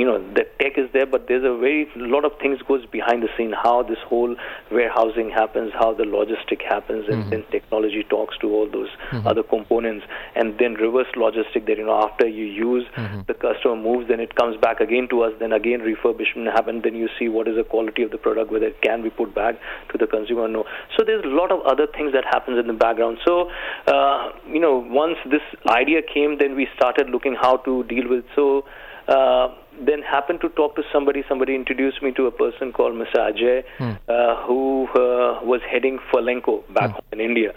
You 0.00 0.06
know 0.06 0.18
the 0.38 0.44
tech 0.58 0.78
is 0.82 0.88
there 0.94 1.06
but 1.14 1.28
there's 1.28 1.44
a 1.44 1.56
very 1.64 1.86
lot 1.96 2.24
of 2.24 2.32
things 2.40 2.58
goes 2.66 2.86
behind 2.86 3.22
the 3.22 3.28
scene 3.36 3.52
how 3.52 3.82
this 3.82 4.02
whole 4.06 4.34
warehousing 4.70 5.28
happens 5.28 5.72
how 5.74 5.92
the 5.92 6.04
logistic 6.04 6.62
happens 6.62 7.04
and 7.08 7.30
then 7.30 7.44
technology 7.50 8.02
talks 8.08 8.38
to 8.38 8.48
all 8.48 8.68
those 8.76 8.88
other 9.26 9.42
components 9.42 10.06
and 10.34 10.58
then 10.58 10.74
reverse 10.74 11.10
logistic 11.16 11.66
that 11.66 11.76
you 11.76 11.84
know 11.84 12.00
after 12.02 12.26
you 12.26 12.46
use 12.46 12.86
the 13.26 13.34
customer 13.34 13.76
moves 13.76 14.08
then 14.08 14.20
it 14.20 14.34
comes 14.36 14.56
back 14.66 14.80
again 14.80 15.06
to 15.08 15.20
us 15.22 15.32
then 15.38 15.52
again 15.52 15.80
refurbishment 15.80 16.50
happens 16.52 16.82
then 16.82 16.94
you 16.94 17.08
see 17.18 17.28
what 17.28 17.46
is 17.46 17.56
the 17.56 17.64
quality 17.64 18.02
of 18.02 18.10
the 18.10 18.18
product 18.18 18.50
whether 18.50 18.66
it 18.66 18.80
can 18.82 19.02
be 19.02 19.10
put 19.10 19.34
back 19.34 19.56
to 19.90 19.98
the 19.98 20.06
consumer 20.06 20.42
or 20.42 20.48
no. 20.48 20.64
So 20.96 21.04
there's 21.04 21.24
a 21.24 21.28
lot 21.28 21.52
of 21.52 21.60
other 21.66 21.86
things 21.86 22.12
that 22.12 22.24
happens 22.24 22.58
in 22.58 22.66
the 22.66 22.72
background. 22.72 23.18
So 23.26 23.50
uh, 23.86 24.32
you 24.48 24.60
know 24.60 24.78
once 24.88 25.18
this 25.30 25.42
idea 25.68 26.00
came 26.02 26.38
then 26.38 26.56
we 26.56 26.68
started 26.74 27.10
looking 27.10 27.34
how 27.34 27.58
to 27.58 27.84
deal 27.84 28.08
with 28.08 28.24
so 28.34 28.64
uh, 29.08 29.48
then 29.80 30.02
happened 30.02 30.40
to 30.42 30.48
talk 30.50 30.76
to 30.76 30.82
somebody. 30.92 31.22
Somebody 31.28 31.54
introduced 31.54 32.02
me 32.02 32.12
to 32.12 32.26
a 32.26 32.30
person 32.30 32.72
called 32.72 32.94
Mr. 32.94 33.16
Ajay, 33.16 33.64
uh, 34.08 34.46
who 34.46 34.88
uh, 34.94 35.40
was 35.42 35.60
heading 35.70 35.98
Furlenco 36.12 36.62
back 36.74 36.90
home 36.90 37.02
in 37.12 37.20
India. 37.20 37.52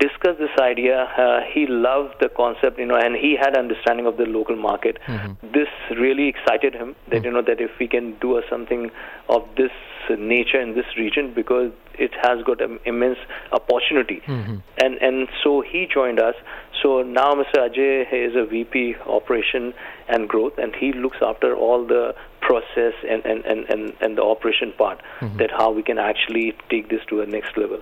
discussed 0.00 0.38
this 0.38 0.56
idea. 0.60 1.04
Uh, 1.16 1.40
he 1.52 1.66
loved 1.66 2.14
the 2.20 2.28
concept, 2.28 2.78
you 2.78 2.86
know, 2.86 2.96
and 2.96 3.14
he 3.14 3.36
had 3.36 3.56
understanding 3.56 4.06
of 4.06 4.16
the 4.16 4.24
local 4.24 4.56
market. 4.56 4.98
Mm-hmm. 5.06 5.46
This 5.52 5.68
really 5.96 6.28
excited 6.28 6.74
him 6.74 6.96
that 7.08 7.16
mm-hmm. 7.16 7.24
you 7.26 7.32
know 7.32 7.42
that 7.42 7.60
if 7.60 7.70
we 7.78 7.86
can 7.86 8.16
do 8.20 8.38
a, 8.38 8.42
something 8.48 8.90
of 9.28 9.42
this 9.56 9.70
nature 10.10 10.60
in 10.60 10.74
this 10.74 10.86
region 10.96 11.32
because 11.34 11.72
it 11.94 12.12
has 12.22 12.42
got 12.44 12.60
an 12.60 12.78
immense 12.84 13.18
opportunity. 13.52 14.22
Mm-hmm. 14.26 14.56
And 14.78 14.94
and 15.02 15.28
so 15.42 15.60
he 15.60 15.86
joined 15.92 16.20
us. 16.20 16.34
So 16.82 17.02
now 17.02 17.34
Mr. 17.34 17.68
Ajay 17.68 18.10
is 18.12 18.34
a 18.36 18.46
VP 18.46 18.96
operation 19.06 19.74
and 20.08 20.28
growth, 20.28 20.54
and 20.56 20.74
he 20.74 20.92
looks 20.92 21.18
after 21.20 21.54
all 21.54 21.86
the 21.86 22.14
process 22.40 22.94
and, 23.08 23.24
and, 23.26 23.44
and, 23.44 23.68
and, 23.68 23.92
and 24.00 24.16
the 24.16 24.22
operation 24.22 24.72
part 24.76 25.00
mm-hmm. 25.20 25.36
that 25.36 25.50
how 25.50 25.70
we 25.70 25.82
can 25.82 25.98
actually 25.98 26.56
take 26.70 26.88
this 26.88 27.00
to 27.08 27.18
the 27.18 27.26
next 27.26 27.56
level. 27.56 27.80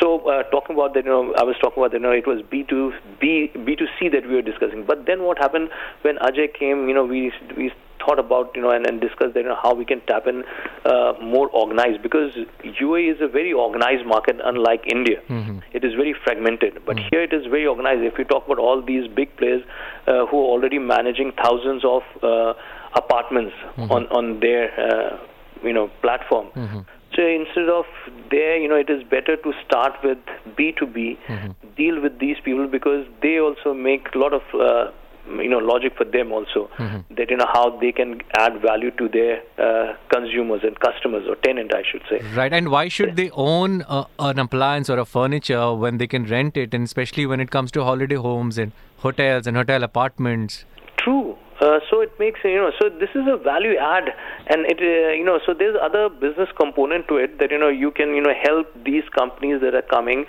So 0.00 0.28
uh, 0.28 0.42
talking 0.44 0.74
about 0.74 0.94
that, 0.94 1.04
you 1.04 1.10
know, 1.10 1.32
I 1.34 1.44
was 1.44 1.56
talking 1.60 1.82
about 1.82 1.92
that, 1.92 1.98
you 1.98 2.02
know, 2.02 2.12
it 2.12 2.26
was 2.26 2.42
B2 2.42 2.92
B 3.20 3.52
B2C 3.54 4.12
that 4.12 4.26
we 4.26 4.34
were 4.34 4.42
discussing. 4.42 4.84
But 4.84 5.06
then 5.06 5.22
what 5.22 5.38
happened 5.38 5.70
when 6.02 6.16
Ajay 6.16 6.52
came? 6.52 6.88
You 6.88 6.94
know, 6.94 7.04
we 7.04 7.32
we 7.56 7.72
thought 8.10 8.18
about 8.18 8.54
you 8.54 8.62
know 8.62 8.70
and, 8.70 8.86
and 8.86 9.00
discussed 9.00 9.34
that, 9.34 9.40
you 9.40 9.48
know, 9.48 9.58
how 9.62 9.74
we 9.74 9.84
can 9.84 10.00
tap 10.06 10.26
in 10.26 10.44
uh, 10.84 11.12
more 11.22 11.48
organized 11.48 12.02
because 12.02 12.32
UAE 12.64 13.14
is 13.14 13.20
a 13.20 13.28
very 13.28 13.52
organized 13.52 14.06
market 14.06 14.36
unlike 14.44 14.84
India. 14.90 15.20
Mm-hmm. 15.28 15.58
It 15.72 15.84
is 15.84 15.94
very 15.94 16.14
fragmented, 16.24 16.82
but 16.86 16.96
mm-hmm. 16.96 17.08
here 17.10 17.22
it 17.22 17.32
is 17.32 17.46
very 17.46 17.66
organized. 17.66 18.02
If 18.02 18.18
we 18.18 18.24
talk 18.24 18.46
about 18.46 18.58
all 18.58 18.82
these 18.82 19.08
big 19.08 19.36
players 19.36 19.62
uh, 20.06 20.26
who 20.26 20.38
are 20.38 20.50
already 20.54 20.78
managing 20.78 21.32
thousands 21.42 21.84
of 21.84 22.02
uh, 22.22 22.54
apartments 22.94 23.54
mm-hmm. 23.76 23.92
on 23.92 24.06
on 24.08 24.40
their 24.40 24.64
uh, 24.78 25.18
you 25.62 25.72
know 25.72 25.90
platform. 26.02 26.48
Mm-hmm. 26.56 26.80
So 27.16 27.26
instead 27.26 27.68
of 27.68 27.86
there, 28.30 28.56
you 28.56 28.68
know, 28.68 28.76
it 28.76 28.88
is 28.88 29.02
better 29.02 29.36
to 29.36 29.52
start 29.66 29.94
with 30.04 30.18
B2B, 30.56 31.18
mm-hmm. 31.26 31.50
deal 31.76 32.00
with 32.00 32.20
these 32.20 32.36
people 32.44 32.68
because 32.68 33.04
they 33.20 33.40
also 33.40 33.74
make 33.74 34.14
a 34.14 34.18
lot 34.18 34.32
of 34.32 34.42
uh, 34.54 34.92
you 35.38 35.48
know 35.48 35.58
logic 35.58 35.94
for 35.96 36.04
them 36.04 36.32
also. 36.32 36.68
Mm-hmm. 36.78 37.14
that 37.14 37.30
you 37.30 37.36
know 37.36 37.46
how 37.52 37.78
they 37.78 37.92
can 37.92 38.20
add 38.34 38.60
value 38.60 38.90
to 38.92 39.08
their 39.08 39.42
uh, 39.58 39.94
consumers 40.08 40.62
and 40.64 40.78
customers 40.80 41.26
or 41.28 41.36
tenant 41.36 41.74
I 41.74 41.82
should 41.90 42.02
say. 42.08 42.20
Right 42.34 42.52
and 42.52 42.70
why 42.70 42.88
should 42.88 43.16
they 43.16 43.30
own 43.30 43.82
uh, 43.82 44.04
an 44.18 44.38
appliance 44.38 44.90
or 44.90 44.98
a 44.98 45.04
furniture 45.04 45.74
when 45.74 45.98
they 45.98 46.06
can 46.06 46.24
rent 46.24 46.56
it 46.56 46.74
and 46.74 46.84
especially 46.84 47.26
when 47.26 47.40
it 47.40 47.50
comes 47.50 47.70
to 47.72 47.84
holiday 47.84 48.16
homes 48.16 48.58
and 48.58 48.72
hotels 48.98 49.46
and 49.46 49.56
hotel 49.56 49.82
apartments? 49.82 50.64
True 50.96 51.36
uh, 51.60 51.80
so 51.90 52.00
it 52.00 52.12
makes 52.18 52.40
you 52.44 52.56
know 52.56 52.72
so 52.80 52.88
this 52.88 53.10
is 53.14 53.26
a 53.28 53.36
value 53.36 53.76
add 53.76 54.08
and 54.48 54.66
it 54.66 54.80
uh, 54.80 55.12
you 55.12 55.24
know 55.24 55.38
so 55.44 55.54
there's 55.54 55.76
other 55.82 56.08
business 56.08 56.48
component 56.58 57.06
to 57.08 57.16
it 57.16 57.38
that 57.38 57.50
you 57.50 57.58
know 57.58 57.68
you 57.68 57.90
can 57.90 58.14
you 58.14 58.20
know 58.20 58.34
help 58.42 58.66
these 58.84 59.04
companies 59.16 59.60
that 59.60 59.74
are 59.74 59.82
coming 59.82 60.24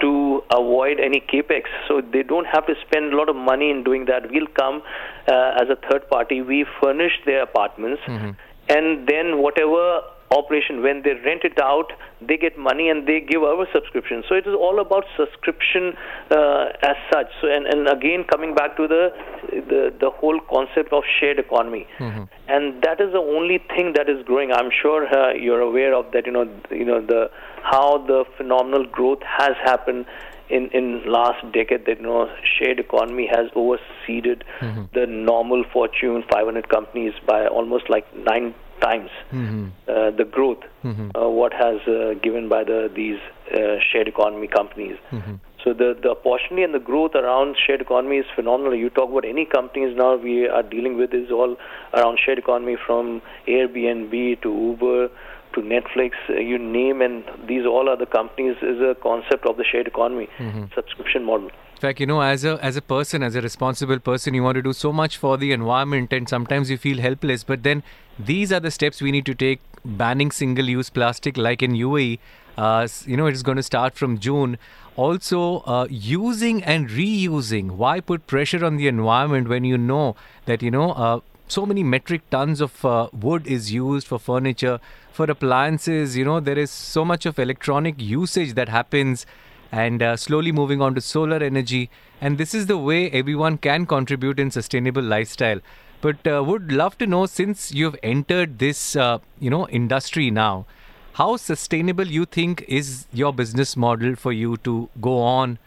to 0.00 0.42
avoid 0.50 0.98
any 1.00 1.20
capex. 1.20 1.64
So 1.88 2.00
they 2.00 2.22
don't 2.22 2.46
have 2.46 2.66
to 2.66 2.74
spend 2.86 3.12
a 3.12 3.16
lot 3.16 3.28
of 3.28 3.36
money 3.36 3.70
in 3.70 3.84
doing 3.84 4.06
that. 4.06 4.30
We'll 4.30 4.46
come 4.58 4.82
uh, 5.28 5.60
as 5.60 5.68
a 5.68 5.76
third 5.88 6.08
party. 6.08 6.42
We 6.42 6.66
furnish 6.80 7.12
their 7.26 7.42
apartments 7.42 8.02
mm-hmm. 8.06 8.30
and 8.68 9.08
then 9.08 9.38
whatever 9.38 10.00
operation 10.32 10.82
when 10.82 11.02
they 11.02 11.14
rent 11.24 11.44
it 11.44 11.58
out 11.60 11.92
they 12.26 12.36
get 12.36 12.58
money 12.58 12.88
and 12.88 13.06
they 13.06 13.20
give 13.20 13.42
our 13.42 13.66
subscription 13.72 14.22
so 14.28 14.34
it 14.34 14.46
is 14.46 14.54
all 14.54 14.80
about 14.80 15.04
subscription 15.16 15.92
uh, 16.30 16.66
as 16.82 16.96
such 17.12 17.30
so 17.40 17.48
and, 17.48 17.66
and 17.66 17.88
again 17.88 18.24
coming 18.24 18.54
back 18.54 18.76
to 18.76 18.86
the 18.88 19.12
the, 19.50 19.94
the 20.00 20.10
whole 20.10 20.40
concept 20.50 20.92
of 20.92 21.02
shared 21.20 21.38
economy 21.38 21.86
mm-hmm. 21.98 22.24
and 22.48 22.82
that 22.82 23.00
is 23.00 23.12
the 23.12 23.24
only 23.36 23.58
thing 23.74 23.92
that 23.94 24.08
is 24.08 24.24
growing 24.24 24.52
i'm 24.52 24.70
sure 24.70 25.06
uh, 25.06 25.32
you're 25.32 25.60
aware 25.60 25.94
of 25.94 26.10
that 26.12 26.26
you 26.26 26.32
know 26.32 26.48
you 26.70 26.84
know 26.84 27.00
the 27.00 27.30
how 27.62 27.98
the 28.06 28.24
phenomenal 28.36 28.84
growth 28.86 29.22
has 29.22 29.56
happened 29.64 30.04
in 30.48 30.68
in 30.78 31.02
last 31.10 31.40
decade 31.52 31.86
that 31.86 31.98
you 31.98 32.06
know 32.06 32.28
shared 32.54 32.78
economy 32.78 33.28
has 33.30 33.50
overseeded 33.62 34.42
mm-hmm. 34.60 34.84
the 34.94 35.06
normal 35.06 35.64
fortune 35.72 36.22
500 36.30 36.68
companies 36.68 37.14
by 37.26 37.46
almost 37.46 37.88
like 37.88 38.06
9 38.14 38.54
times 38.82 39.10
mm-hmm. 39.30 39.68
uh, 39.88 40.10
the 40.10 40.24
growth 40.24 40.62
mm-hmm. 40.84 41.10
uh, 41.14 41.28
what 41.28 41.52
has 41.52 41.80
uh, 41.86 42.14
given 42.22 42.48
by 42.48 42.64
the 42.64 42.90
these 42.94 43.20
uh, 43.54 43.78
shared 43.90 44.08
economy 44.08 44.48
companies. 44.48 44.96
Mm-hmm. 45.10 45.34
So 45.62 45.72
the 45.72 45.96
the 46.02 46.10
opportunity 46.10 46.64
and 46.64 46.74
the 46.74 46.84
growth 46.90 47.14
around 47.14 47.56
shared 47.64 47.80
economy 47.80 48.18
is 48.18 48.26
phenomenal. 48.34 48.74
You 48.74 48.90
talk 48.90 49.10
about 49.10 49.24
any 49.24 49.44
companies 49.44 49.96
now 49.96 50.16
we 50.16 50.48
are 50.48 50.62
dealing 50.62 50.96
with 50.96 51.14
is 51.14 51.30
all 51.30 51.56
around 51.94 52.18
shared 52.24 52.38
economy 52.38 52.76
from 52.86 53.22
Airbnb 53.46 54.42
to 54.42 54.50
Uber 54.50 55.08
to 55.54 55.60
Netflix, 55.60 56.12
uh, 56.30 56.34
you 56.34 56.58
name, 56.58 57.02
and 57.02 57.24
these 57.46 57.66
all 57.66 57.88
other 57.88 58.06
companies 58.06 58.56
is 58.62 58.80
a 58.80 58.96
concept 59.02 59.46
of 59.46 59.58
the 59.58 59.64
shared 59.64 59.86
economy 59.86 60.28
mm-hmm. 60.38 60.64
subscription 60.74 61.24
model 61.24 61.50
fact, 61.82 62.00
you 62.00 62.06
know, 62.06 62.20
as 62.22 62.44
a 62.44 62.52
as 62.70 62.76
a 62.80 62.82
person, 62.92 63.24
as 63.28 63.34
a 63.40 63.42
responsible 63.46 63.98
person, 64.08 64.38
you 64.38 64.42
want 64.48 64.60
to 64.60 64.62
do 64.68 64.72
so 64.80 64.92
much 65.00 65.18
for 65.24 65.36
the 65.42 65.50
environment, 65.56 66.12
and 66.18 66.32
sometimes 66.34 66.70
you 66.74 66.78
feel 66.84 67.02
helpless. 67.06 67.44
But 67.50 67.64
then 67.68 67.82
these 68.30 68.52
are 68.58 68.60
the 68.66 68.70
steps 68.78 69.02
we 69.08 69.12
need 69.18 69.26
to 69.32 69.34
take. 69.42 69.68
Banning 69.84 70.30
single-use 70.30 70.90
plastic, 70.96 71.38
like 71.44 71.62
in 71.66 71.72
UAE, 71.72 72.18
uh, 72.56 72.86
you 73.04 73.16
know, 73.16 73.26
it's 73.26 73.42
going 73.42 73.56
to 73.56 73.64
start 73.68 73.96
from 74.02 74.18
June. 74.26 74.56
Also, 75.04 75.40
uh, 75.74 75.86
using 75.90 76.62
and 76.62 76.88
reusing. 77.00 77.72
Why 77.82 77.98
put 78.12 78.26
pressure 78.26 78.64
on 78.64 78.76
the 78.76 78.88
environment 78.88 79.48
when 79.48 79.64
you 79.64 79.78
know 79.78 80.14
that 80.46 80.62
you 80.62 80.70
know 80.70 80.90
uh, 80.92 81.20
so 81.48 81.66
many 81.66 81.82
metric 81.82 82.28
tons 82.30 82.60
of 82.60 82.84
uh, 82.84 83.08
wood 83.12 83.46
is 83.46 83.72
used 83.72 84.06
for 84.06 84.18
furniture, 84.18 84.78
for 85.20 85.30
appliances? 85.36 86.16
You 86.16 86.24
know, 86.24 86.40
there 86.50 86.58
is 86.66 86.70
so 86.70 87.04
much 87.04 87.26
of 87.32 87.38
electronic 87.38 88.00
usage 88.00 88.54
that 88.60 88.68
happens 88.68 89.26
and 89.72 90.02
uh, 90.02 90.16
slowly 90.16 90.52
moving 90.52 90.82
on 90.82 90.94
to 90.94 91.00
solar 91.00 91.42
energy. 91.42 91.90
And 92.20 92.36
this 92.36 92.54
is 92.54 92.66
the 92.66 92.76
way 92.76 93.10
everyone 93.10 93.56
can 93.56 93.86
contribute 93.86 94.38
in 94.38 94.50
sustainable 94.50 95.02
lifestyle. 95.02 95.60
But 96.02 96.26
uh, 96.26 96.44
would 96.44 96.70
love 96.70 96.98
to 96.98 97.06
know 97.06 97.26
since 97.26 97.72
you've 97.72 97.96
entered 98.02 98.58
this, 98.58 98.94
uh, 98.94 99.18
you 99.40 99.50
know, 99.50 99.66
industry 99.68 100.30
now, 100.30 100.66
how 101.14 101.36
sustainable 101.36 102.06
you 102.06 102.24
think 102.26 102.64
is 102.68 103.06
your 103.12 103.32
business 103.32 103.76
model 103.76 104.14
for 104.14 104.32
you 104.32 104.56
to 104.58 104.88
go 105.00 105.18
on 105.20 105.58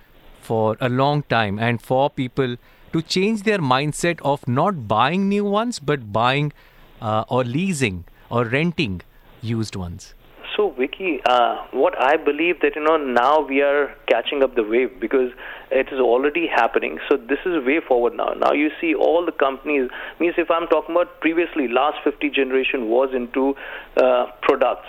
for 0.42 0.78
a 0.80 0.90
long 0.90 1.24
time 1.24 1.58
and 1.58 1.82
for 1.82 2.10
people 2.10 2.58
to 2.94 3.02
change 3.02 3.44
their 3.44 3.60
mindset 3.60 4.20
of 4.22 4.48
not 4.48 4.88
buying 4.88 5.28
new 5.30 5.46
ones 5.46 5.80
but 5.80 6.12
buying 6.14 6.54
uh, 7.02 7.24
or 7.28 7.44
leasing 7.44 8.06
or 8.30 8.46
renting 8.46 9.02
used 9.42 9.76
ones? 9.76 10.14
So, 10.56 10.70
Vicky, 10.78 11.20
uh, 11.26 11.66
what 11.72 12.02
I 12.02 12.16
believe 12.16 12.62
that 12.62 12.76
you 12.76 12.84
know 12.84 12.98
now 12.98 13.42
we 13.42 13.62
are 13.62 13.94
catching 14.08 14.42
up 14.42 14.56
the 14.56 14.64
wave 14.64 15.00
because 15.00 15.32
it 15.72 15.88
is 15.92 16.00
already 16.00 16.48
happening. 16.48 17.00
So 17.10 17.18
this 17.18 17.40
is 17.46 17.66
way 17.66 17.82
forward 17.86 18.16
now. 18.16 18.34
Now 18.38 18.54
you 18.54 18.70
see 18.80 18.94
all 18.96 19.26
the 19.26 19.34
companies. 19.34 19.90
Means 20.20 20.36
if 20.38 20.50
I'm 20.50 20.68
talking 20.68 20.96
about 20.96 21.20
previously, 21.20 21.68
last 21.68 21.98
50 22.04 22.30
generation 22.30 22.90
was 22.90 23.10
into 23.14 23.56
uh, 23.98 24.28
products. 24.42 24.88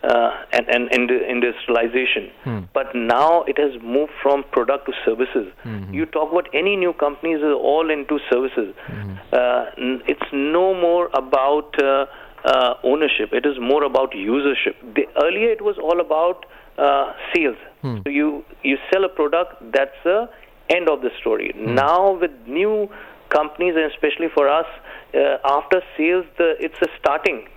Uh, 0.00 0.30
and, 0.52 0.68
and, 0.68 0.88
and 0.92 1.10
industrialization. 1.10 2.30
Hmm. 2.44 2.60
But 2.72 2.94
now 2.94 3.42
it 3.42 3.58
has 3.58 3.72
moved 3.82 4.12
from 4.22 4.44
product 4.52 4.86
to 4.86 4.92
services. 5.04 5.52
Mm-hmm. 5.64 5.92
You 5.92 6.06
talk 6.06 6.30
about 6.30 6.46
any 6.54 6.76
new 6.76 6.92
companies 6.92 7.42
are 7.42 7.52
all 7.52 7.90
into 7.90 8.20
services. 8.30 8.76
Mm-hmm. 8.86 9.14
Uh, 9.32 10.02
it's 10.06 10.30
no 10.32 10.72
more 10.72 11.10
about 11.14 11.82
uh, 11.82 12.06
uh, 12.44 12.74
ownership. 12.82 13.32
It 13.32 13.46
is 13.46 13.56
more 13.60 13.84
about 13.84 14.12
usership. 14.12 14.76
The, 14.94 15.06
earlier, 15.22 15.50
it 15.50 15.62
was 15.62 15.76
all 15.78 16.00
about 16.00 16.46
uh, 16.78 17.12
sales. 17.34 17.56
Hmm. 17.82 17.98
So 18.04 18.10
you 18.10 18.44
you 18.62 18.78
sell 18.92 19.04
a 19.04 19.08
product. 19.08 19.72
That's 19.72 19.96
the 20.04 20.28
end 20.70 20.88
of 20.88 21.02
the 21.02 21.10
story. 21.20 21.52
Hmm. 21.54 21.74
Now 21.74 22.12
with 22.12 22.30
new 22.46 22.88
companies, 23.30 23.74
and 23.76 23.90
especially 23.92 24.28
for 24.32 24.48
us, 24.48 24.66
uh, 25.14 25.38
after 25.44 25.82
sales, 25.96 26.26
the 26.38 26.56
it's 26.60 26.80
a 26.82 26.88
starting 26.98 27.48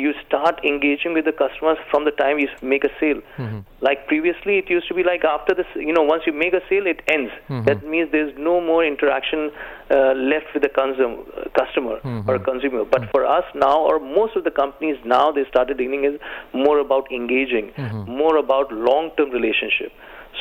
you 0.00 0.12
start 0.26 0.64
engaging 0.64 1.12
with 1.14 1.24
the 1.24 1.32
customers 1.32 1.78
from 1.90 2.04
the 2.04 2.10
time 2.12 2.38
you 2.38 2.48
make 2.62 2.84
a 2.84 2.92
sale. 2.98 3.20
Mm-hmm. 3.36 3.60
Like 3.80 4.06
previously, 4.06 4.58
it 4.58 4.70
used 4.70 4.88
to 4.88 4.94
be 4.94 5.02
like 5.02 5.24
after 5.24 5.54
this, 5.54 5.66
you 5.74 5.92
know, 5.92 6.02
once 6.02 6.22
you 6.26 6.32
make 6.32 6.54
a 6.54 6.62
sale, 6.68 6.86
it 6.86 7.00
ends. 7.08 7.32
Mm-hmm. 7.48 7.64
That 7.68 7.86
means 7.86 8.10
there's 8.12 8.36
no 8.38 8.60
more 8.60 8.84
interaction 8.84 9.50
uh, 9.90 10.12
left 10.14 10.48
with 10.54 10.62
the 10.62 10.68
consum- 10.68 11.26
uh, 11.36 11.48
customer 11.58 12.00
mm-hmm. 12.00 12.28
or 12.28 12.38
consumer. 12.38 12.84
But 12.84 13.02
mm-hmm. 13.02 13.10
for 13.10 13.26
us 13.26 13.44
now, 13.54 13.78
or 13.80 13.98
most 14.00 14.36
of 14.36 14.44
the 14.44 14.50
companies 14.50 14.96
now, 15.04 15.30
they 15.30 15.44
started 15.48 15.78
dealing 15.78 16.04
is 16.04 16.20
more 16.52 16.78
about 16.78 17.10
engaging, 17.12 17.72
mm-hmm. 17.76 18.10
more 18.10 18.36
about 18.36 18.72
long-term 18.72 19.30
relationship. 19.30 19.92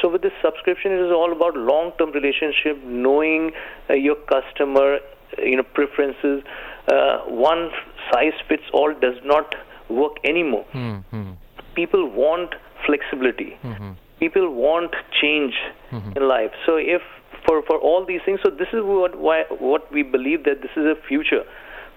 So 0.02 0.08
with 0.10 0.22
this 0.22 0.34
subscription, 0.42 0.92
it 0.92 1.02
is 1.02 1.12
all 1.12 1.32
about 1.32 1.56
long-term 1.58 2.12
relationship, 2.12 2.84
knowing 2.84 3.52
uh, 3.90 3.94
your 3.94 4.16
customer, 4.16 5.00
you 5.38 5.58
know, 5.58 5.64
preferences. 5.64 6.44
Uh, 6.92 7.20
one 7.28 7.70
size 8.12 8.34
fits 8.48 8.64
all 8.74 8.94
does 8.94 9.18
not 9.24 9.56
work 9.90 10.14
anymore. 10.24 10.66
Mm-hmm. 10.74 11.32
People 11.76 12.10
want 12.10 12.56
flexibility. 12.86 13.58
Mm-hmm. 13.64 13.92
People 14.20 14.54
want 14.54 14.96
change 15.22 15.54
mm-hmm. 15.92 16.18
in 16.18 16.28
life. 16.28 16.52
So 16.66 16.78
if 16.78 17.02
for 17.46 17.62
for 17.64 17.78
all 17.78 18.06
these 18.06 18.22
things, 18.26 18.40
so 18.44 18.50
this 18.50 18.68
is 18.74 18.82
what 18.84 19.18
why 19.18 19.44
what 19.50 19.92
we 19.92 20.04
believe 20.04 20.44
that 20.46 20.62
this 20.62 20.72
is 20.76 20.86
a 20.86 20.96
future. 21.08 21.44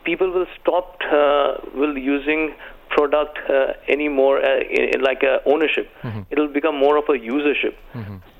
People 0.04 0.30
will 0.32 0.46
stop 0.60 1.00
uh, 1.12 1.54
will 1.74 1.96
using 1.96 2.54
product 2.90 3.38
uh, 3.48 3.72
anymore 3.88 4.44
uh, 4.44 4.60
in, 4.60 4.94
in 4.94 5.00
like 5.00 5.22
ownership. 5.46 5.88
Mm-hmm. 6.02 6.22
It'll 6.30 6.48
become 6.48 6.76
more 6.76 6.96
of 6.96 7.04
a 7.04 7.12
usership. 7.12 7.74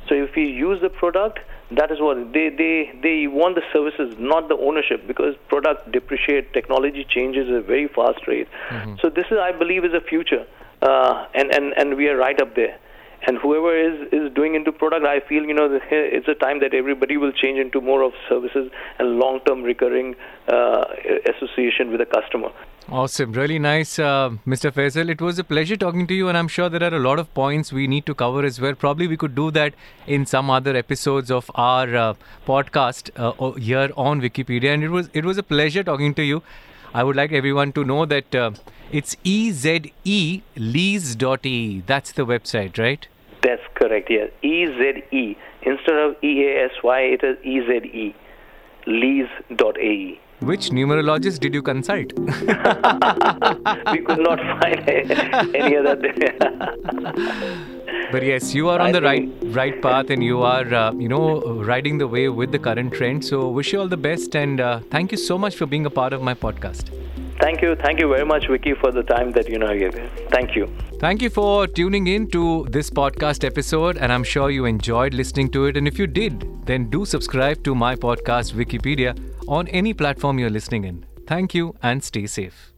So 0.09 0.15
if 0.15 0.33
if 0.33 0.37
we 0.37 0.45
use 0.45 0.81
the 0.81 0.89
product, 0.89 1.39
that 1.77 1.91
is 1.91 2.01
what 2.01 2.33
they 2.33 2.49
they 2.49 2.93
they 3.03 3.27
want 3.27 3.55
the 3.55 3.63
services, 3.73 4.17
not 4.19 4.49
the 4.49 4.57
ownership, 4.57 5.07
because 5.07 5.35
product 5.49 5.91
depreciate, 5.93 6.53
technology 6.53 7.05
changes 7.09 7.49
at 7.49 7.55
a 7.55 7.63
very 7.63 7.89
fast 7.89 8.27
rate. 8.27 8.49
Mm-hmm. 8.71 8.97
So 9.01 9.09
this 9.11 9.27
is, 9.31 9.39
I 9.39 9.53
believe, 9.53 9.85
is 9.85 9.95
a 9.95 10.01
future, 10.01 10.47
uh, 10.81 11.27
and 11.35 11.55
and 11.55 11.73
and 11.77 11.97
we 11.97 12.09
are 12.09 12.17
right 12.17 12.41
up 12.41 12.55
there 12.55 12.79
and 13.27 13.39
whoever 13.39 13.73
is 13.79 14.09
is 14.13 14.33
doing 14.35 14.55
into 14.55 14.73
product 14.73 15.07
i 15.07 15.21
feel 15.29 15.45
you 15.45 15.55
know 15.55 15.81
it's 15.91 16.29
a 16.29 16.35
time 16.35 16.61
that 16.61 16.75
everybody 16.75 17.17
will 17.17 17.33
change 17.33 17.59
into 17.59 17.81
more 17.81 18.03
of 18.03 18.13
services 18.29 18.71
and 18.99 19.19
long 19.19 19.41
term 19.47 19.63
recurring 19.63 20.15
uh, 20.49 20.85
association 21.35 21.91
with 21.91 22.01
the 22.01 22.07
customer 22.07 22.51
Awesome. 22.89 23.33
Really 23.33 23.59
nice, 23.59 23.99
uh, 23.99 24.31
Mr. 24.47 24.71
Faisal. 24.71 25.09
It 25.09 25.21
was 25.21 25.39
a 25.39 25.45
pleasure 25.45 25.77
talking 25.77 26.07
to 26.09 26.15
you, 26.15 26.29
and 26.29 26.37
I'm 26.37 26.49
sure 26.49 26.69
there 26.69 26.83
are 26.83 26.97
a 26.97 26.99
lot 26.99 27.19
of 27.19 27.33
points 27.33 27.73
we 27.73 27.87
need 27.87 28.07
to 28.07 28.15
cover 28.15 28.45
as 28.45 28.61
well. 28.61 28.75
Probably 28.75 29.07
we 29.07 29.17
could 29.17 29.35
do 29.35 29.51
that 29.53 29.75
in 30.07 30.27
some 30.27 30.51
other 30.51 30.77
episodes 30.77 31.31
of 31.31 31.51
our 31.55 31.95
uh, 31.95 32.15
podcast 32.47 33.11
uh, 33.17 33.53
here 33.53 33.91
on 33.97 34.21
Vickypedia. 34.21 34.75
And 34.75 34.83
it 34.83 34.89
was 34.89 35.09
it 35.15 35.25
was 35.25 35.39
a 35.39 35.43
pleasure 35.43 35.85
talking 35.85 36.15
to 36.15 36.23
you. 36.23 36.43
I 36.93 37.05
would 37.05 37.17
like 37.17 37.33
everyone 37.33 37.73
to 37.73 37.85
know 37.85 38.05
that 38.05 38.35
uh, 38.35 38.51
it's 38.91 39.17
EZE 39.25 40.43
lease.e. 40.57 41.83
That's 41.87 42.13
the 42.13 42.27
website, 42.27 42.79
right? 42.79 43.07
That's 43.43 43.63
correct, 43.75 44.09
yes. 44.11 44.31
E-Z-E. 44.43 45.37
Instead 45.63 45.97
of 45.97 46.17
E-A-S-Y, 46.23 47.01
it 47.01 47.25
is 47.25 47.37
E-Z-E. 47.43 48.15
Lease.ae. 48.87 50.21
Which 50.43 50.71
numerologist 50.71 51.39
did 51.39 51.55
you 51.55 51.63
consult? 51.63 52.13
we 53.93 53.99
could 54.05 54.19
not 54.19 54.41
find 54.61 54.91
any 55.55 55.77
other. 55.77 55.97
but 58.11 58.25
yes, 58.25 58.53
you 58.53 58.69
are 58.69 58.81
on 58.81 58.89
I 58.89 58.93
the 58.93 59.03
right 59.03 59.29
right 59.59 59.81
path, 59.81 60.11
and 60.11 60.25
you 60.25 60.43
are 60.43 60.75
uh, 60.75 60.93
you 60.95 61.09
know 61.09 61.63
riding 61.71 61.99
the 61.99 62.09
way 62.09 62.29
with 62.29 62.51
the 62.51 62.59
current 62.59 62.93
trend. 62.93 63.25
So 63.25 63.49
wish 63.51 63.73
you 63.73 63.81
all 63.81 63.89
the 63.89 63.97
best, 64.09 64.35
and 64.35 64.61
uh, 64.61 64.81
thank 64.91 65.13
you 65.13 65.19
so 65.19 65.39
much 65.39 65.55
for 65.57 65.67
being 65.67 65.87
a 65.87 65.91
part 65.91 66.13
of 66.13 66.23
my 66.23 66.35
podcast. 66.35 66.91
Thank 67.41 67.63
you. 67.63 67.75
Thank 67.77 68.01
you 68.01 68.09
very 68.09 68.25
much, 68.25 68.49
Vicky, 68.49 68.75
for 68.75 68.91
the 68.91 69.03
time 69.03 69.33
that 69.33 69.49
you 69.49 69.59
know 69.59 69.77
gave. 69.79 69.95
Thank 70.31 70.57
you. 70.57 70.69
Thank 70.99 71.23
you 71.23 71.31
for 71.31 71.67
tuning 71.67 72.07
in 72.07 72.29
to 72.31 72.67
this 72.71 72.91
podcast 72.91 73.45
episode, 73.45 73.97
and 73.97 74.13
I'm 74.13 74.25
sure 74.25 74.51
you 74.51 74.65
enjoyed 74.65 75.15
listening 75.15 75.51
to 75.51 75.67
it. 75.67 75.77
And 75.77 75.89
if 75.89 75.99
you 75.99 76.07
did, 76.07 76.47
then 76.67 76.91
do 76.91 77.05
subscribe 77.05 77.63
to 77.65 77.75
my 77.75 77.95
podcast, 77.97 78.53
Vickypedia, 78.53 79.17
on 79.49 79.69
any 79.69 79.95
platform 79.95 80.39
you're 80.39 80.51
listening 80.51 80.85
in. 80.85 81.07
Thank 81.27 81.55
you 81.55 81.75
and 81.83 82.03
stay 82.03 82.27
safe. 82.27 82.72